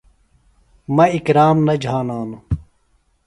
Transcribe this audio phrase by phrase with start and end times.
[0.95, 2.41] مہ اکرم نہ جھانانوۡ۔